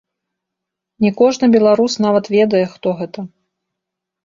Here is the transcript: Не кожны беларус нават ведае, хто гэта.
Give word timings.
Не 1.05 1.11
кожны 1.19 1.45
беларус 1.57 1.93
нават 2.07 2.25
ведае, 2.39 2.65
хто 2.75 2.97
гэта. 3.05 3.19